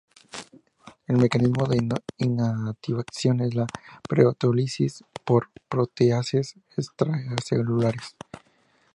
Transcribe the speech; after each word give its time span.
El 1.05 1.17
mecanismo 1.17 1.67
de 1.67 1.77
inactivación 2.17 3.39
es 3.41 3.53
la 3.53 3.67
proteólisis, 4.09 5.03
por 5.23 5.51
proteasas 5.69 6.55
extracelulares. 6.75 8.15